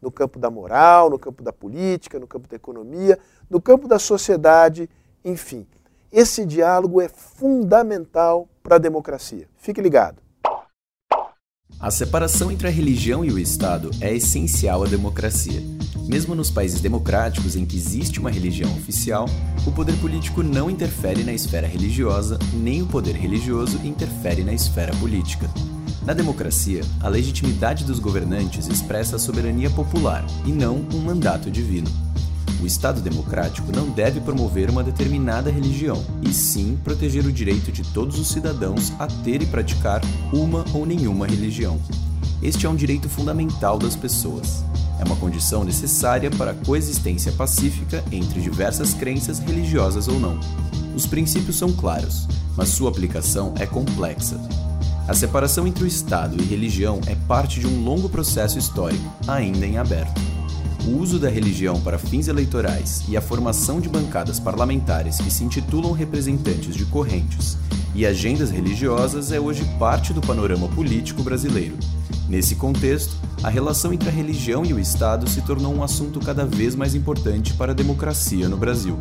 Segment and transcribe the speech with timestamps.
[0.00, 3.18] no campo da moral, no campo da política, no campo da economia,
[3.48, 4.88] no campo da sociedade,
[5.24, 5.66] enfim.
[6.10, 9.46] Esse diálogo é fundamental para a democracia.
[9.56, 10.22] Fique ligado.
[11.80, 15.62] A separação entre a religião e o Estado é essencial à democracia.
[16.08, 19.26] Mesmo nos países democráticos em que existe uma religião oficial,
[19.64, 24.92] o poder político não interfere na esfera religiosa, nem o poder religioso interfere na esfera
[24.96, 25.48] política.
[26.04, 31.90] Na democracia, a legitimidade dos governantes expressa a soberania popular e não um mandato divino.
[32.60, 37.84] O Estado democrático não deve promover uma determinada religião, e sim proteger o direito de
[37.92, 40.00] todos os cidadãos a ter e praticar
[40.32, 41.80] uma ou nenhuma religião.
[42.42, 44.64] Este é um direito fundamental das pessoas.
[45.00, 50.40] É uma condição necessária para a coexistência pacífica entre diversas crenças religiosas ou não.
[50.96, 54.36] Os princípios são claros, mas sua aplicação é complexa.
[55.08, 59.64] A separação entre o Estado e religião é parte de um longo processo histórico, ainda
[59.64, 60.20] em aberto.
[60.86, 65.42] O uso da religião para fins eleitorais e a formação de bancadas parlamentares que se
[65.42, 67.56] intitulam representantes de correntes
[67.94, 71.78] e agendas religiosas é hoje parte do panorama político brasileiro.
[72.28, 76.44] Nesse contexto, a relação entre a religião e o Estado se tornou um assunto cada
[76.44, 78.98] vez mais importante para a democracia no Brasil.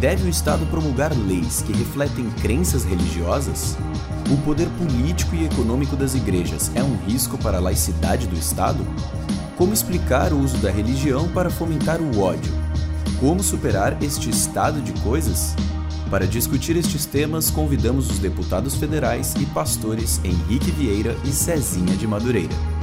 [0.00, 3.78] Deve o Estado promulgar leis que refletem crenças religiosas?
[4.30, 8.86] O poder político e econômico das igrejas é um risco para a laicidade do Estado?
[9.56, 12.52] Como explicar o uso da religião para fomentar o ódio?
[13.18, 15.54] Como superar este estado de coisas?
[16.10, 22.06] Para discutir estes temas, convidamos os deputados federais e pastores Henrique Vieira e Cezinha de
[22.06, 22.75] Madureira.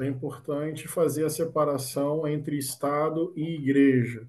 [0.00, 4.26] É importante fazer a separação entre Estado e Igreja.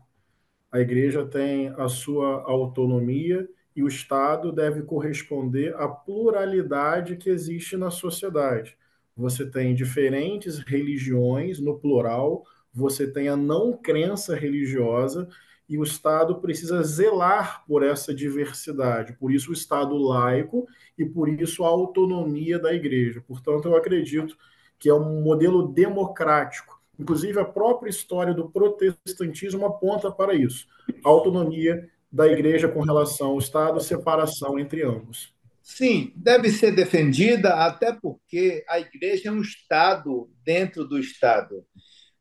[0.72, 7.78] A Igreja tem a sua autonomia e o Estado deve corresponder à pluralidade que existe
[7.78, 8.78] na sociedade.
[9.16, 12.44] Você tem diferentes religiões, no plural,
[12.74, 15.28] você tem a não crença religiosa
[15.68, 19.14] e o Estado precisa zelar por essa diversidade.
[19.14, 20.68] Por isso, o Estado laico
[20.98, 23.24] e por isso a autonomia da Igreja.
[23.26, 24.38] Portanto, eu acredito
[24.82, 26.82] que é um modelo democrático.
[27.00, 30.66] Inclusive, a própria história do protestantismo aponta para isso.
[31.06, 35.34] A autonomia da igreja com relação ao Estado, separação entre ambos.
[35.62, 41.64] Sim, deve ser defendida, até porque a igreja é um Estado dentro do Estado.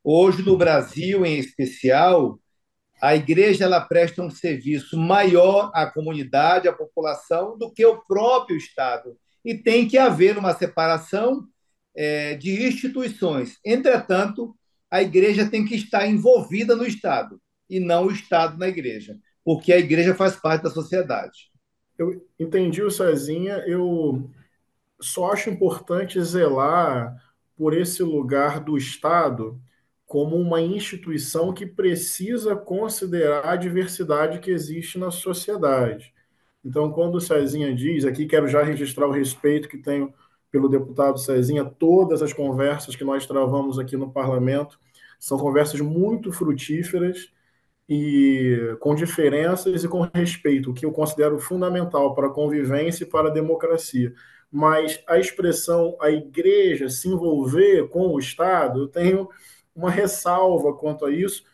[0.04, 2.38] Hoje, no Brasil, em especial,
[3.00, 8.58] a igreja ela presta um serviço maior à comunidade, à população, do que o próprio
[8.58, 9.16] Estado.
[9.42, 11.48] E tem que haver uma separação
[12.02, 13.58] é, de instituições.
[13.62, 14.56] Entretanto,
[14.90, 17.38] a igreja tem que estar envolvida no Estado
[17.68, 21.50] e não o Estado na igreja, porque a igreja faz parte da sociedade.
[21.98, 24.30] Eu entendi o Cezinha, eu
[24.98, 27.14] só acho importante zelar
[27.54, 29.60] por esse lugar do Estado
[30.06, 36.14] como uma instituição que precisa considerar a diversidade que existe na sociedade.
[36.64, 40.14] Então, quando o Cezinha diz, aqui quero já registrar o respeito que tenho
[40.50, 44.78] pelo deputado Cezinha, todas as conversas que nós travamos aqui no parlamento
[45.18, 47.30] são conversas muito frutíferas
[47.88, 53.06] e com diferenças e com respeito, o que eu considero fundamental para a convivência e
[53.06, 54.14] para a democracia.
[54.50, 59.28] Mas a expressão a igreja se envolver com o Estado, eu tenho
[59.74, 61.44] uma ressalva quanto a isso,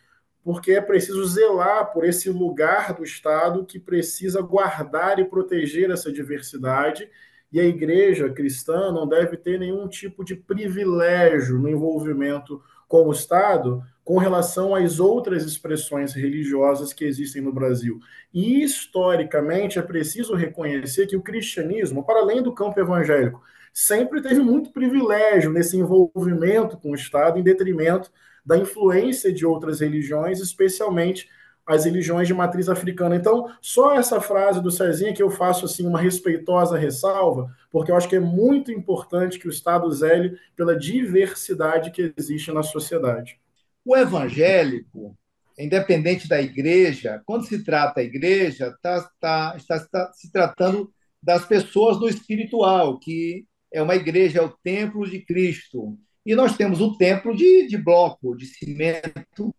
[0.43, 6.11] porque é preciso zelar por esse lugar do Estado que precisa guardar e proteger essa
[6.11, 7.09] diversidade
[7.51, 13.11] e a igreja cristã não deve ter nenhum tipo de privilégio no envolvimento com o
[13.11, 17.99] Estado com relação às outras expressões religiosas que existem no Brasil.
[18.33, 24.39] E historicamente é preciso reconhecer que o cristianismo, para além do campo evangélico, sempre teve
[24.39, 28.09] muito privilégio nesse envolvimento com o Estado em detrimento
[28.45, 31.29] da influência de outras religiões, especialmente
[31.67, 33.15] as religiões de matriz africana.
[33.15, 37.95] Então, só essa frase do Cezinha que eu faço assim uma respeitosa ressalva, porque eu
[37.97, 43.37] acho que é muito importante que o Estado zele pela diversidade que existe na sociedade.
[43.83, 45.15] O evangélico,
[45.59, 50.89] independente da igreja, quando se trata a igreja, tá, tá, está, está se tratando
[51.21, 55.97] das pessoas do espiritual, que é uma igreja, é o templo de Cristo.
[56.25, 59.53] E nós temos o templo de, de bloco, de cimento,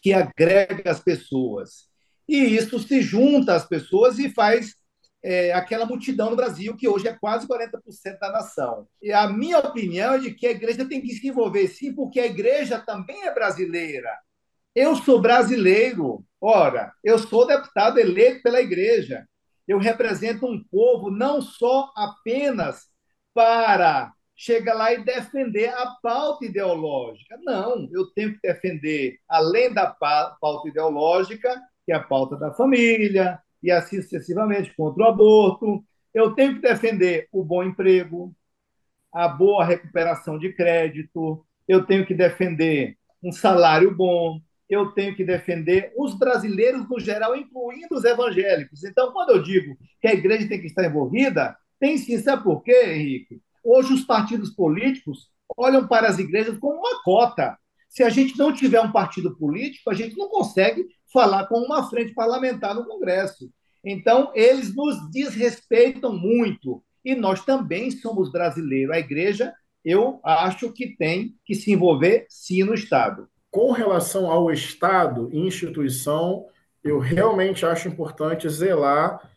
[0.00, 1.88] que agrega as pessoas.
[2.28, 4.74] E isso se junta às pessoas e faz
[5.22, 8.86] é, aquela multidão no Brasil, que hoje é quase 40% da nação.
[9.02, 12.20] E a minha opinião é de que a igreja tem que se envolver sim, porque
[12.20, 14.10] a igreja também é brasileira.
[14.74, 16.24] Eu sou brasileiro.
[16.40, 19.26] Ora, eu sou deputado eleito pela igreja.
[19.66, 22.86] Eu represento um povo não só apenas
[23.34, 27.38] para chegar lá e defender a pauta ideológica.
[27.42, 33.38] Não, eu tenho que defender, além da pauta ideológica, que é a pauta da família,
[33.62, 35.84] e assim sucessivamente, contra o aborto.
[36.14, 38.34] Eu tenho que defender o bom emprego,
[39.12, 44.40] a boa recuperação de crédito, eu tenho que defender um salário bom,
[44.70, 48.84] eu tenho que defender os brasileiros no geral, incluindo os evangélicos.
[48.84, 52.16] Então, quando eu digo que a igreja tem que estar envolvida, tem sim.
[52.18, 53.42] Sabe por quê, Henrique?
[53.62, 57.58] Hoje, os partidos políticos olham para as igrejas como uma cota.
[57.88, 61.88] Se a gente não tiver um partido político, a gente não consegue falar com uma
[61.88, 63.50] frente parlamentar no Congresso.
[63.84, 66.82] Então, eles nos desrespeitam muito.
[67.04, 68.94] E nós também somos brasileiros.
[68.94, 69.52] A igreja,
[69.84, 73.28] eu acho que tem que se envolver, sim, no Estado.
[73.50, 76.46] Com relação ao Estado e instituição,
[76.84, 79.28] eu realmente acho importante zelar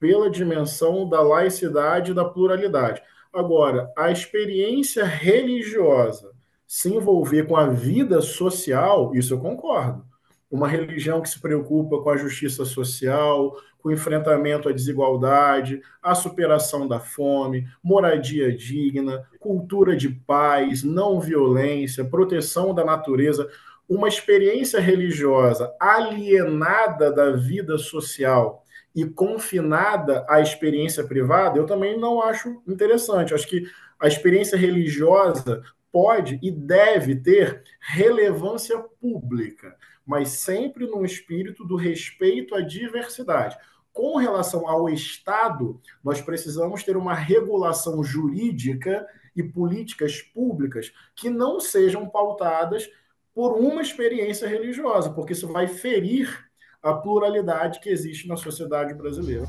[0.00, 3.00] pela dimensão da laicidade e da pluralidade.
[3.34, 6.30] Agora, a experiência religiosa
[6.66, 10.04] se envolver com a vida social, isso eu concordo.
[10.50, 16.14] Uma religião que se preocupa com a justiça social, com o enfrentamento à desigualdade, a
[16.14, 23.48] superação da fome, moradia digna, cultura de paz, não violência, proteção da natureza,
[23.88, 28.63] uma experiência religiosa alienada da vida social
[28.94, 33.34] e confinada à experiência privada, eu também não acho interessante.
[33.34, 33.66] Acho que
[33.98, 39.76] a experiência religiosa pode e deve ter relevância pública
[40.06, 43.56] mas sempre no espírito do respeito à diversidade.
[43.92, 51.60] Com relação ao Estado, nós precisamos ter uma regulação jurídica e políticas públicas que não
[51.60, 52.88] sejam pautadas
[53.32, 56.50] por uma experiência religiosa, porque isso vai ferir
[56.84, 59.46] a pluralidade que existe na sociedade brasileira.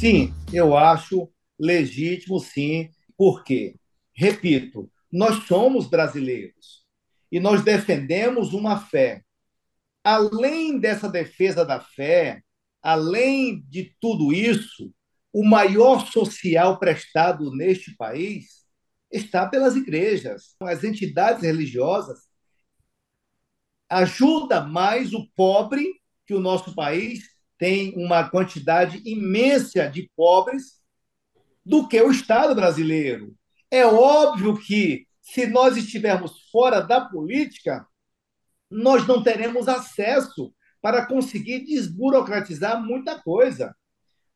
[0.00, 1.30] Sim, eu acho
[1.60, 2.88] legítimo, sim,
[3.18, 3.76] por quê?
[4.14, 6.86] Repito, nós somos brasileiros
[7.30, 9.22] e nós defendemos uma fé.
[10.02, 12.42] Além dessa defesa da fé,
[12.82, 14.90] além de tudo isso,
[15.30, 18.63] o maior social prestado neste país
[19.14, 20.56] está pelas igrejas.
[20.60, 22.20] As entidades religiosas
[23.88, 27.22] ajuda mais o pobre, que o nosso país
[27.58, 30.82] tem uma quantidade imensa de pobres
[31.64, 33.34] do que o Estado brasileiro.
[33.70, 37.86] É óbvio que, se nós estivermos fora da política,
[38.70, 40.52] nós não teremos acesso
[40.82, 43.74] para conseguir desburocratizar muita coisa.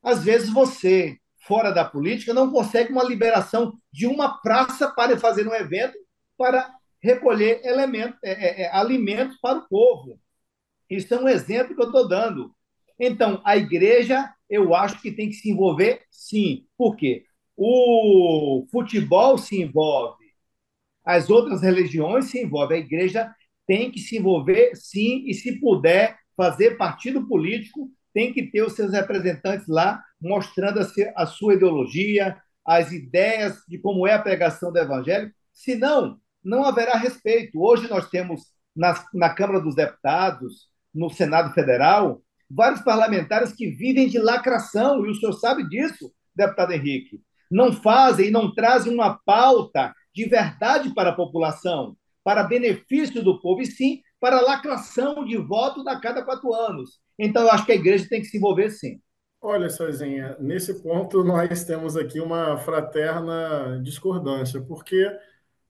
[0.02, 5.48] Às vezes você, fora da política, não consegue uma liberação de uma praça para fazer
[5.48, 5.98] um evento
[6.36, 6.70] para
[7.02, 10.20] recolher elementos, é, é, é, alimentos para o povo.
[10.90, 12.54] Isso é um exemplo que eu estou dando.
[13.00, 16.66] Então, a igreja, eu acho que tem que se envolver, sim.
[16.76, 17.24] Por quê?
[17.56, 20.24] O futebol se envolve,
[21.04, 23.34] as outras religiões se envolvem, a igreja
[23.66, 28.74] tem que se envolver, sim, e se puder fazer partido político, tem que ter os
[28.74, 30.80] seus representantes lá mostrando
[31.16, 36.96] a sua ideologia, as ideias de como é a pregação do evangelho, senão não haverá
[36.96, 37.60] respeito.
[37.60, 38.42] Hoje nós temos
[38.74, 45.10] na, na Câmara dos Deputados, no Senado Federal, vários parlamentares que vivem de lacração, e
[45.10, 47.20] o senhor sabe disso, deputado Henrique.
[47.50, 53.40] Não fazem e não trazem uma pauta de verdade para a população, para benefício do
[53.40, 56.98] povo, e sim para lacração de votos a cada quatro anos.
[57.18, 59.00] Então, eu acho que a igreja tem que se envolver sim.
[59.40, 65.10] Olha, Sozinha, nesse ponto nós temos aqui uma fraterna discordância, porque,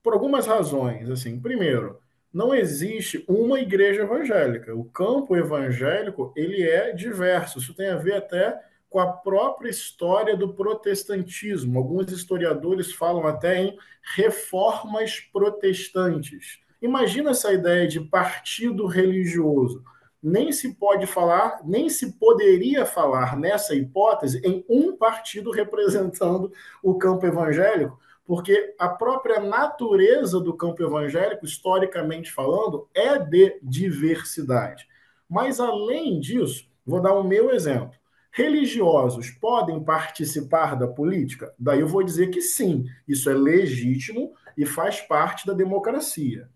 [0.03, 1.99] por algumas razões, assim, primeiro,
[2.33, 4.75] não existe uma igreja evangélica.
[4.75, 7.59] O campo evangélico ele é diverso.
[7.59, 8.59] Isso tem a ver até
[8.89, 11.77] com a própria história do protestantismo.
[11.79, 13.77] Alguns historiadores falam até em
[14.15, 16.59] reformas protestantes.
[16.81, 19.83] Imagina essa ideia de partido religioso.
[20.21, 26.51] Nem se pode falar, nem se poderia falar nessa hipótese em um partido representando
[26.83, 34.87] o campo evangélico, porque a própria natureza do campo evangélico, historicamente falando, é de diversidade.
[35.27, 37.97] Mas, além disso, vou dar o meu exemplo.
[38.31, 41.53] Religiosos podem participar da política?
[41.57, 46.47] Daí eu vou dizer que sim, isso é legítimo e faz parte da democracia.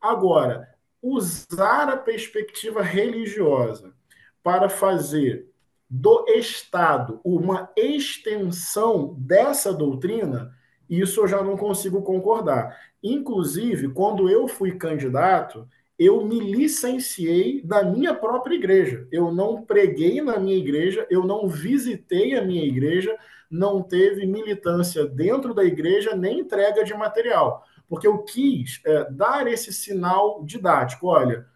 [0.00, 0.68] Agora,
[1.02, 3.94] usar a perspectiva religiosa
[4.42, 5.50] para fazer
[5.88, 10.52] do Estado uma extensão dessa doutrina,
[10.88, 12.76] isso eu já não consigo concordar.
[13.02, 19.06] Inclusive, quando eu fui candidato, eu me licenciei da minha própria igreja.
[19.10, 23.16] Eu não preguei na minha igreja, eu não visitei a minha igreja,
[23.50, 27.64] não teve militância dentro da igreja, nem entrega de material.
[27.88, 31.06] Porque eu quis é, dar esse sinal didático.
[31.06, 31.46] Olha,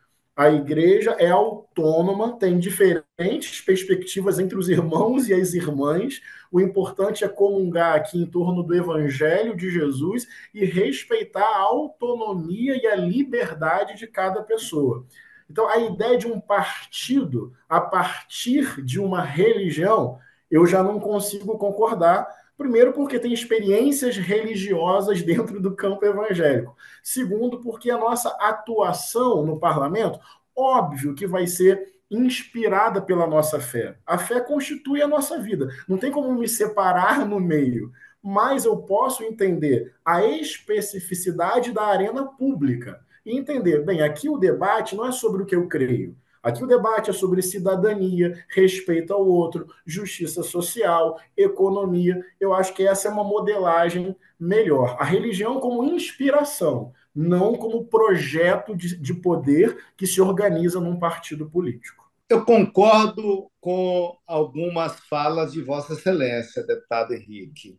[0.41, 6.21] a igreja é autônoma, tem diferentes perspectivas entre os irmãos e as irmãs.
[6.51, 12.81] O importante é comungar aqui em torno do evangelho de Jesus e respeitar a autonomia
[12.81, 15.05] e a liberdade de cada pessoa.
[15.51, 20.19] Então, a ideia de um partido a partir de uma religião,
[20.51, 22.27] eu já não consigo concordar,
[22.61, 26.77] Primeiro, porque tem experiências religiosas dentro do campo evangélico.
[27.03, 30.21] Segundo, porque a nossa atuação no parlamento,
[30.55, 33.97] óbvio que vai ser inspirada pela nossa fé.
[34.07, 35.71] A fé constitui a nossa vida.
[35.89, 37.93] Não tem como me separar no meio.
[38.23, 44.95] Mas eu posso entender a especificidade da arena pública e entender, bem, aqui o debate
[44.95, 46.15] não é sobre o que eu creio.
[46.43, 52.25] Aqui o debate é sobre cidadania, respeito ao outro, justiça social, economia.
[52.41, 54.97] Eu acho que essa é uma modelagem melhor.
[54.99, 61.49] A religião como inspiração, não como projeto de, de poder que se organiza num partido
[61.51, 62.11] político.
[62.29, 67.79] Eu concordo com algumas falas de Vossa Excelência, deputado Henrique.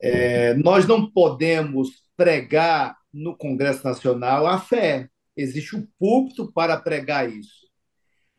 [0.00, 5.10] É, nós não podemos pregar no Congresso Nacional a fé.
[5.36, 7.63] Existe o um púlpito para pregar isso.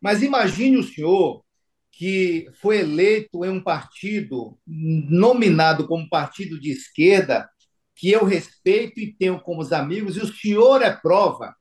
[0.06, 1.42] Mas imagine o senhor
[1.90, 7.50] que foi eleito em um partido nominado como partido de esquerda,
[7.92, 11.52] que eu respeito e tenho como amigos, e o senhor é prova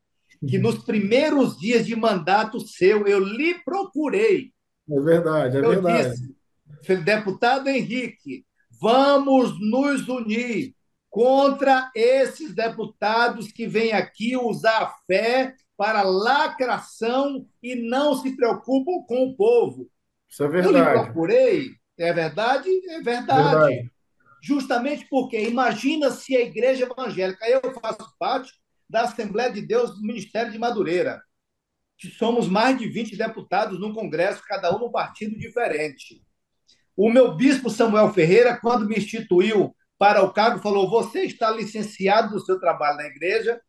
[0.48, 4.54] que nos primeiros dias de mandato seu eu lhe procurei.
[4.92, 6.12] É verdade, é eu verdade.
[6.12, 8.46] Disse, deputado Henrique,
[8.80, 10.76] vamos nos unir
[11.10, 19.04] contra esses deputados que vêm aqui usar a fé para lacração e não se preocupam
[19.08, 19.90] com o povo.
[20.30, 20.78] Isso é verdade.
[20.78, 22.70] Eu lhe procurei, é verdade?
[22.90, 23.58] É verdade.
[23.58, 23.92] verdade.
[24.42, 28.54] Justamente porque imagina se a igreja evangélica, eu faço parte
[28.88, 31.22] da Assembleia de Deus do Ministério de Madureira,
[31.98, 36.22] que somos mais de 20 deputados no Congresso, cada um num partido diferente.
[36.96, 42.32] O meu bispo Samuel Ferreira, quando me instituiu para o cargo, falou: Você está licenciado
[42.32, 43.60] do seu trabalho na igreja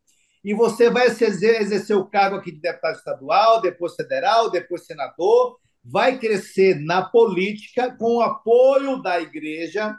[0.47, 6.21] e você vai exercer o cargo aqui de deputado estadual, depois federal, depois senador, vai
[6.21, 9.99] crescer na política com o apoio da igreja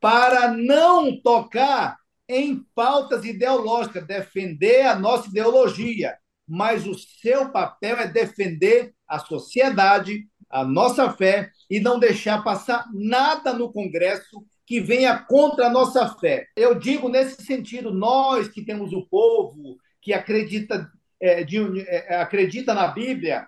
[0.00, 1.96] para não tocar
[2.28, 10.26] em pautas ideológicas, defender a nossa ideologia, mas o seu papel é defender a sociedade,
[10.50, 16.08] a nossa fé e não deixar passar nada no Congresso que venha contra a nossa
[16.16, 16.46] fé.
[16.56, 20.90] Eu digo nesse sentido, nós que temos o povo que acredita,
[21.20, 23.46] é, de, é, acredita na Bíblia,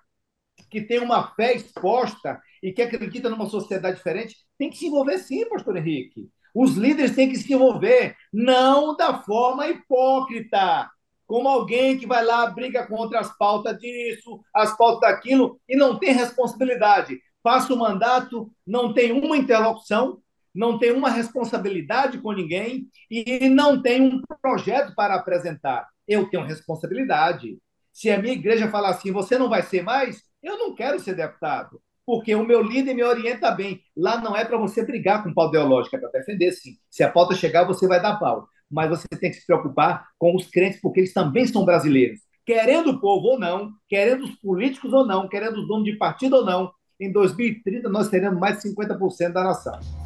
[0.70, 5.18] que tem uma fé exposta e que acredita numa sociedade diferente, tem que se envolver
[5.18, 6.28] sim, pastor Henrique.
[6.54, 10.88] Os líderes têm que se envolver, não da forma hipócrita,
[11.26, 15.98] como alguém que vai lá, briga contra as pautas disso, as pautas daquilo, e não
[15.98, 17.18] tem responsabilidade.
[17.42, 20.22] Passa o mandato, não tem uma interlocução,
[20.54, 25.88] não tem uma responsabilidade com ninguém e não tem um projeto para apresentar.
[26.06, 27.58] Eu tenho responsabilidade.
[27.92, 31.14] Se a minha igreja falar assim, você não vai ser mais, eu não quero ser
[31.14, 33.80] deputado, porque o meu líder me orienta bem.
[33.96, 36.72] Lá não é para você brigar com pau ideológico, é para defender, sim.
[36.90, 38.46] Se a pauta chegar, você vai dar pau.
[38.70, 42.20] Mas você tem que se preocupar com os crentes, porque eles também são brasileiros.
[42.44, 46.36] Querendo o povo ou não, querendo os políticos ou não, querendo os donos de partido
[46.36, 46.70] ou não,
[47.00, 50.03] em 2030 nós teremos mais de 50% da nação.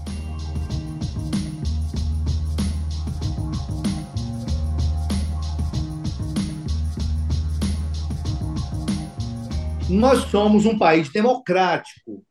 [9.91, 12.23] Nós somos um país democrático,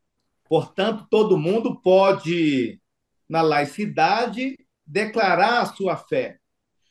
[0.48, 2.80] portanto, todo mundo pode,
[3.28, 6.38] na laicidade, declarar a sua fé.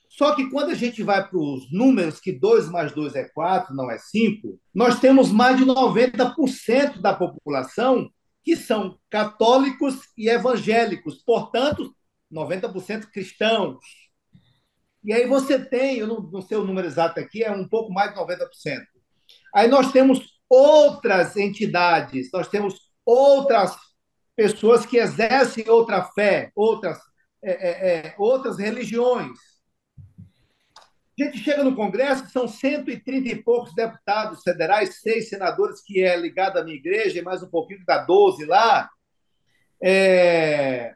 [0.09, 3.77] Só que quando a gente vai para os números, que 2 mais 2 é 4,
[3.77, 8.11] não é 5, nós temos mais de 90% da população
[8.43, 11.23] que são católicos e evangélicos.
[11.23, 11.95] Portanto,
[12.33, 13.79] 90% cristãos.
[15.05, 17.93] E aí você tem, eu não, não sei o número exato aqui, é um pouco
[17.93, 18.39] mais de 90%.
[19.55, 23.77] Aí nós temos outras entidades, nós temos outras
[24.35, 26.99] pessoas que exercem outra fé, outras,
[27.43, 29.39] é, é, é outras religiões.
[31.19, 36.15] A gente chega no Congresso, são 130 e poucos deputados federais, seis senadores, que é
[36.15, 38.91] ligado à minha igreja, e mais um pouquinho, que dá 12 lá.
[39.83, 40.95] É...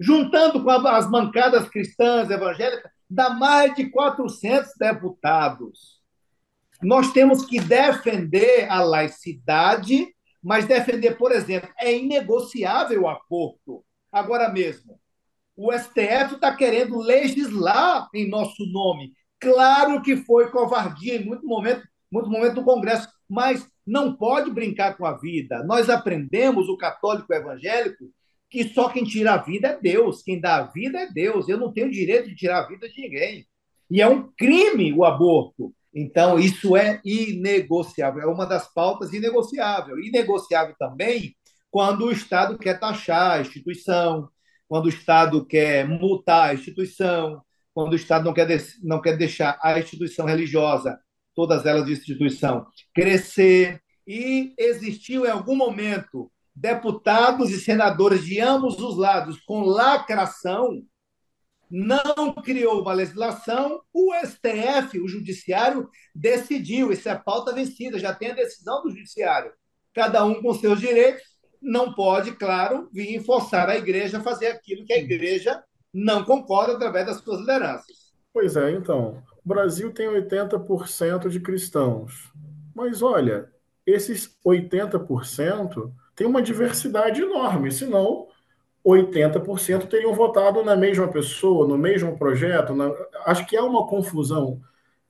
[0.00, 6.02] Juntando com as bancadas cristãs, evangélicas, dá mais de 400 deputados.
[6.84, 10.08] Nós temos que defender a laicidade,
[10.42, 13.84] mas defender, por exemplo, é inegociável o aborto.
[14.12, 15.00] Agora mesmo,
[15.56, 19.12] o STF está querendo legislar em nosso nome.
[19.40, 24.96] Claro que foi covardia em muito momento, muito momento do Congresso, mas não pode brincar
[24.96, 25.62] com a vida.
[25.64, 28.04] Nós aprendemos, o católico evangélico,
[28.50, 31.48] que só quem tira a vida é Deus, quem dá a vida é Deus.
[31.48, 33.46] Eu não tenho direito de tirar a vida de ninguém.
[33.90, 35.74] E é um crime o aborto.
[35.94, 39.98] Então, isso é inegociável, é uma das pautas inegociável.
[39.98, 41.36] Inegociável também
[41.70, 44.28] quando o Estado quer taxar a instituição,
[44.68, 47.42] quando o Estado quer multar a instituição,
[47.74, 48.46] quando o Estado não quer,
[48.82, 50.96] não quer deixar a instituição religiosa,
[51.34, 53.80] todas elas de instituição, crescer.
[54.06, 60.80] E existiu em algum momento deputados e senadores de ambos os lados com lacração,
[61.70, 66.92] não criou uma legislação, o STF, o Judiciário, decidiu.
[66.92, 69.52] Isso é pauta vencida, já tem a decisão do Judiciário.
[69.94, 71.22] Cada um com seus direitos,
[71.60, 76.74] não pode, claro, vir forçar a igreja a fazer aquilo que a igreja não concorda
[76.74, 78.12] através das suas lideranças.
[78.32, 79.22] Pois é, então.
[79.44, 82.32] O Brasil tem 80% de cristãos.
[82.74, 83.50] Mas olha,
[83.86, 88.26] esses 80% tem uma diversidade enorme, senão
[88.84, 92.74] 80% teriam votado na mesma pessoa, no mesmo projeto.
[92.74, 92.92] Na...
[93.24, 94.60] Acho que há uma confusão,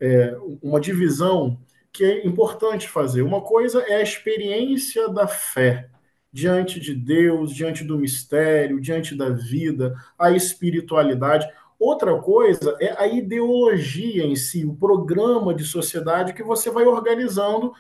[0.01, 1.59] é, uma divisão
[1.93, 3.23] que é importante fazer.
[3.23, 5.89] Uma coisa é a experiência da fé
[6.33, 11.49] diante de Deus, diante do mistério, diante da vida, a espiritualidade.
[11.79, 17.73] Outra coisa é a ideologia em si, o programa de sociedade que você vai organizando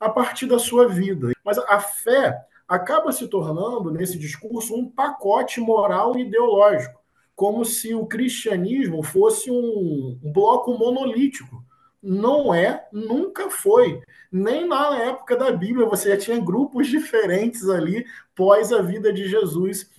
[0.00, 1.32] a partir da sua vida.
[1.44, 2.34] Mas a fé
[2.68, 7.00] acaba se tornando, nesse discurso, um pacote moral e ideológico,
[7.34, 11.64] como se o cristianismo fosse um bloco monolítico
[12.02, 14.00] não é, nunca foi.
[14.30, 18.04] Nem na época da Bíblia você já tinha grupos diferentes ali
[18.34, 19.90] pós a vida de Jesus,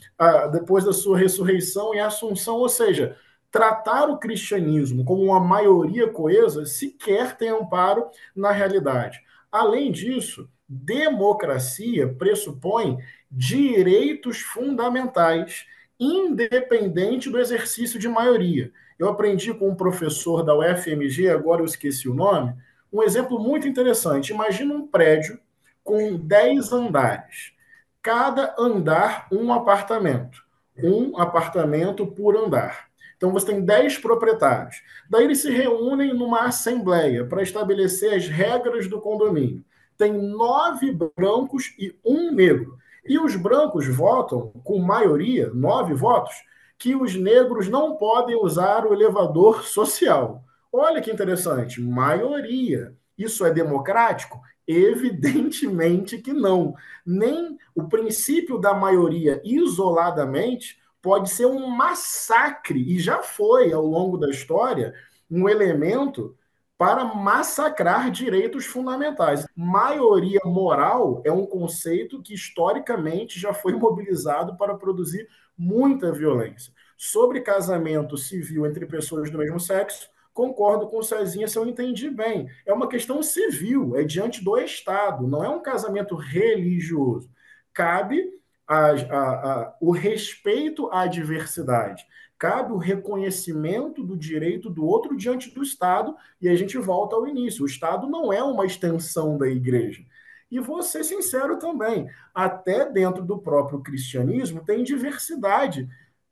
[0.51, 3.17] depois da sua ressurreição e assunção, ou seja,
[3.51, 9.21] tratar o cristianismo como uma maioria coesa sequer tem amparo na realidade.
[9.51, 12.99] Além disso, democracia pressupõe
[13.31, 15.65] direitos fundamentais,
[15.99, 18.71] independente do exercício de maioria.
[18.97, 22.53] Eu aprendi com um professor da UFMG, agora eu esqueci o nome,
[22.91, 24.31] um exemplo muito interessante.
[24.31, 25.39] Imagina um prédio
[25.83, 27.53] com 10 andares.
[28.01, 30.43] Cada andar, um apartamento.
[30.77, 32.89] Um apartamento por andar.
[33.17, 34.81] Então você tem 10 proprietários.
[35.09, 39.63] Daí eles se reúnem numa assembleia para estabelecer as regras do condomínio.
[39.99, 42.77] Tem nove brancos e um negro.
[43.05, 46.33] E os brancos votam, com maioria, nove votos,
[46.77, 50.41] que os negros não podem usar o elevador social.
[50.71, 52.95] Olha que interessante, maioria.
[53.17, 54.39] Isso é democrático?
[54.65, 56.73] Evidentemente que não.
[57.05, 64.17] Nem o princípio da maioria isoladamente pode ser um massacre, e já foi ao longo
[64.17, 64.93] da história
[65.29, 66.37] um elemento
[66.79, 69.45] para massacrar direitos fundamentais.
[69.53, 76.71] Maioria moral é um conceito que historicamente já foi mobilizado para produzir muita violência.
[76.97, 82.09] Sobre casamento civil entre pessoas do mesmo sexo, concordo com o Cezinha se eu entendi
[82.09, 82.49] bem.
[82.65, 87.29] É uma questão civil, é diante do Estado, não é um casamento religioso.
[87.73, 88.23] Cabe
[88.65, 92.07] a, a, a, o respeito à diversidade,
[92.39, 97.27] cabe o reconhecimento do direito do outro diante do Estado, e a gente volta ao
[97.27, 97.63] início.
[97.63, 100.03] O Estado não é uma extensão da igreja.
[100.49, 105.87] E vou ser sincero também, até dentro do próprio cristianismo tem diversidade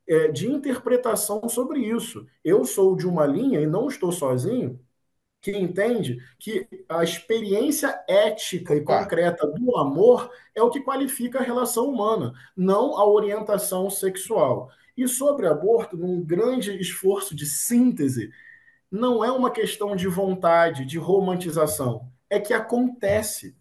[0.08, 2.26] é, de interpretação sobre isso.
[2.42, 4.80] Eu sou de uma linha, e não estou sozinho,
[5.40, 11.42] que entende que a experiência ética e concreta do amor é o que qualifica a
[11.42, 14.70] relação humana, não a orientação sexual.
[14.98, 18.32] E sobre aborto, num grande esforço de síntese,
[18.90, 23.56] não é uma questão de vontade, de romantização, é que acontece.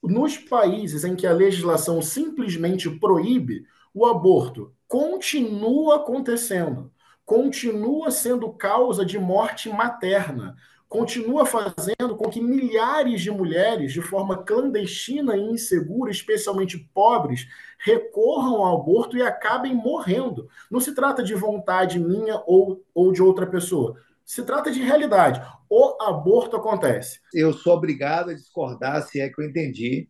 [0.00, 6.92] Nos países em que a legislação simplesmente proíbe, o aborto continua acontecendo,
[7.24, 10.54] continua sendo causa de morte materna,
[10.88, 17.46] continua fazendo com que milhares de mulheres, de forma clandestina e insegura, especialmente pobres,
[17.78, 20.48] recorram ao aborto e acabem morrendo.
[20.70, 24.00] Não se trata de vontade minha ou, ou de outra pessoa.
[24.24, 25.40] Se trata de realidade.
[25.68, 27.20] O aborto acontece.
[27.32, 30.08] Eu sou obrigado a discordar, se é que eu entendi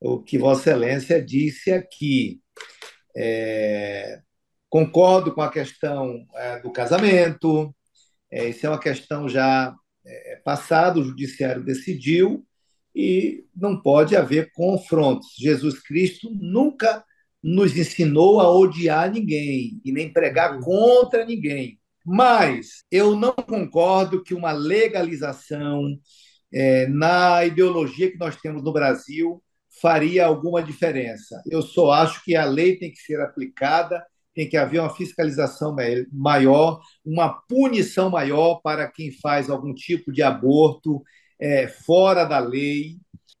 [0.00, 2.40] o que Vossa Excelência disse aqui.
[3.14, 4.20] É,
[4.68, 7.74] concordo com a questão é, do casamento,
[8.30, 9.74] é, isso é uma questão já
[10.06, 12.46] é, passada, o judiciário decidiu
[12.94, 15.28] e não pode haver confrontos.
[15.38, 17.04] Jesus Cristo nunca
[17.42, 21.78] nos ensinou a odiar ninguém e nem pregar contra ninguém.
[22.04, 25.98] Mas eu não concordo que uma legalização
[26.52, 29.42] é, na ideologia que nós temos no Brasil
[29.80, 31.42] faria alguma diferença.
[31.50, 34.04] Eu só acho que a lei tem que ser aplicada,
[34.36, 35.74] tem que haver uma fiscalização
[36.12, 41.02] maior, uma punição maior para quem faz algum tipo de aborto
[41.40, 42.98] é, fora da lei.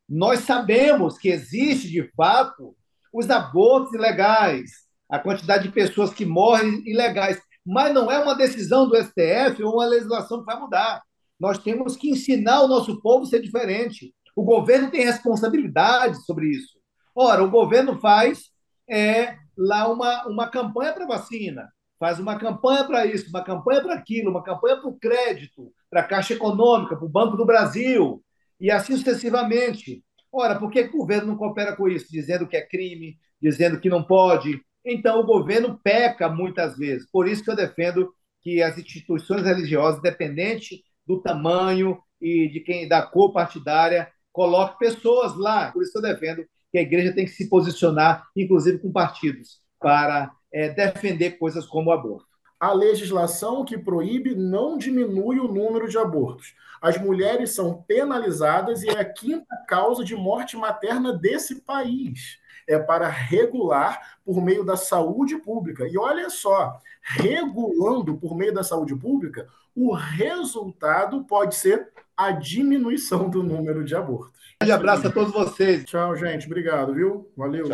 [0.08, 2.74] Nós sabemos que existe, de fato,
[3.12, 8.88] os abortos ilegais, a quantidade de pessoas que morrem ilegais mas não é uma decisão
[8.88, 11.02] do STF ou uma legislação que vai mudar.
[11.38, 14.14] Nós temos que ensinar o nosso povo a ser diferente.
[14.36, 16.78] O governo tem responsabilidade sobre isso.
[17.14, 18.44] Ora, o governo faz
[18.88, 23.94] é, lá uma, uma campanha para vacina, faz uma campanha para isso, uma campanha para
[23.94, 28.22] aquilo, uma campanha para o crédito, para a Caixa Econômica, para o Banco do Brasil,
[28.60, 30.04] e assim sucessivamente.
[30.30, 32.06] Ora, por que o governo não coopera com isso?
[32.10, 37.10] Dizendo que é crime, dizendo que não pode, então, o governo peca muitas vezes.
[37.10, 38.08] Por isso que eu defendo
[38.40, 45.36] que as instituições religiosas, independente do tamanho e de quem da cor partidária, coloquem pessoas
[45.36, 45.72] lá.
[45.72, 50.30] Por isso eu defendo que a igreja tem que se posicionar, inclusive com partidos, para
[50.52, 52.26] é, defender coisas como o aborto.
[52.60, 56.54] A legislação que proíbe não diminui o número de abortos.
[56.80, 62.78] As mulheres são penalizadas e é a quinta causa de morte materna desse país é
[62.80, 65.86] para regular por meio da saúde pública.
[65.86, 73.28] E olha só, regulando por meio da saúde pública, o resultado pode ser a diminuição
[73.28, 74.56] do número de abortos.
[74.66, 75.84] Um abraço a todos vocês.
[75.84, 76.46] Tchau, gente.
[76.46, 77.30] Obrigado, viu?
[77.36, 77.70] Valeu.